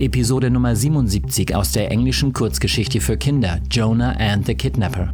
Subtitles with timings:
[0.00, 5.12] Episode Nummer 77 aus der englischen Kurzgeschichte für Kinder Jonah and the Kidnapper.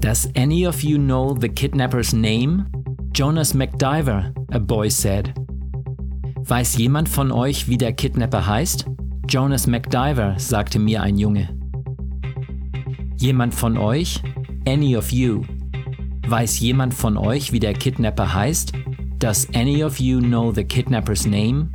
[0.00, 2.64] Does any of you know the kidnapper's name?
[3.12, 5.34] Jonas McDiver, a boy said.
[6.38, 8.86] Weiß jemand von euch, wie der Kidnapper heißt?
[9.28, 11.50] Jonas McDiver, sagte mir ein Junge.
[13.18, 14.22] Jemand von euch?
[14.66, 15.42] Any of you.
[16.26, 18.72] Weiß jemand von euch, wie der Kidnapper heißt?
[19.18, 21.68] Does any of you know the kidnapper's name?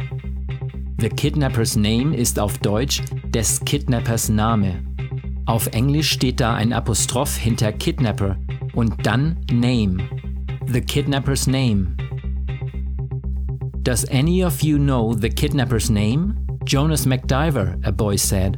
[1.06, 4.84] The Kidnapper's Name ist auf Deutsch des Kidnappers Name.
[5.46, 8.38] Auf Englisch steht da ein Apostroph hinter Kidnapper
[8.74, 10.00] und dann Name.
[10.66, 11.96] The Kidnapper's Name.
[13.84, 16.38] Does any of you know the kidnapper's name?
[16.66, 18.58] Jonas McDiver, a boy said.